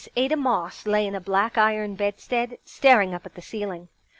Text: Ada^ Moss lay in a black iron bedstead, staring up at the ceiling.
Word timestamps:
Ada^ 0.17 0.35
Moss 0.35 0.87
lay 0.87 1.05
in 1.05 1.13
a 1.13 1.21
black 1.21 1.59
iron 1.59 1.93
bedstead, 1.93 2.57
staring 2.65 3.13
up 3.13 3.27
at 3.27 3.35
the 3.35 3.39
ceiling. 3.43 3.87